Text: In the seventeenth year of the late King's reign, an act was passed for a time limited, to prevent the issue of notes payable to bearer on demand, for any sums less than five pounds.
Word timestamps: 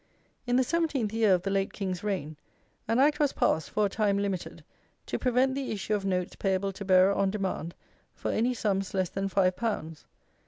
In 0.47 0.55
the 0.55 0.63
seventeenth 0.63 1.13
year 1.13 1.35
of 1.35 1.43
the 1.43 1.51
late 1.51 1.73
King's 1.73 2.03
reign, 2.03 2.35
an 2.87 2.97
act 2.97 3.19
was 3.19 3.33
passed 3.33 3.69
for 3.69 3.85
a 3.85 3.89
time 3.89 4.17
limited, 4.17 4.63
to 5.05 5.19
prevent 5.19 5.53
the 5.53 5.69
issue 5.71 5.93
of 5.93 6.05
notes 6.07 6.35
payable 6.35 6.71
to 6.71 6.83
bearer 6.83 7.13
on 7.13 7.29
demand, 7.29 7.75
for 8.15 8.31
any 8.31 8.55
sums 8.55 8.95
less 8.95 9.09
than 9.09 9.27
five 9.29 9.55
pounds. 9.55 10.07